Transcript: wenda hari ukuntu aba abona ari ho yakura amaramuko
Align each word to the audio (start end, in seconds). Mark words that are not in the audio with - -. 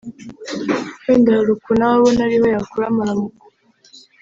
wenda 1.03 1.29
hari 1.37 1.49
ukuntu 1.55 1.83
aba 1.85 1.95
abona 1.97 2.21
ari 2.25 2.37
ho 2.41 2.47
yakura 2.55 2.85
amaramuko 2.91 3.43